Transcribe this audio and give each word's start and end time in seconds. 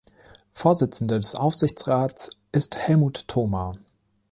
Vorsitzender 0.53 1.19
des 1.19 1.35
Aufsichtsrats 1.35 2.31
ist 2.51 2.75
Helmut 2.75 3.27
Thoma. 3.27 3.75